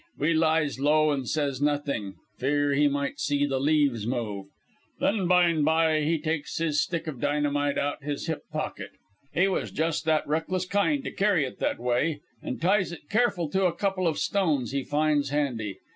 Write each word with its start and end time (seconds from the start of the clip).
We 0.17 0.33
lies 0.33 0.79
low 0.79 1.11
an' 1.13 1.25
says 1.27 1.61
nothing, 1.61 2.15
fear 2.39 2.73
he 2.73 2.87
might 2.87 3.19
see 3.19 3.45
the 3.45 3.59
leaves 3.59 4.07
move. 4.07 4.47
"Then 4.99 5.27
byne 5.27 5.63
by 5.63 6.01
he 6.01 6.17
takes 6.17 6.57
his 6.57 6.81
stick 6.81 7.05
of 7.05 7.21
dynamite 7.21 7.77
out 7.77 8.01
his 8.01 8.25
hip 8.25 8.41
pocket 8.51 8.89
he 9.31 9.47
was 9.47 9.69
just 9.69 10.05
that 10.05 10.27
reckless 10.27 10.65
kind 10.65 11.03
to 11.03 11.11
carry 11.11 11.45
it 11.45 11.59
that 11.59 11.77
way 11.79 12.19
an' 12.41 12.57
ties 12.57 12.91
it 12.91 13.11
careful 13.11 13.47
to 13.49 13.65
a 13.67 13.75
couple 13.75 14.07
of 14.07 14.17
stones 14.17 14.71
he 14.71 14.83
finds 14.83 15.29
handy. 15.29 15.77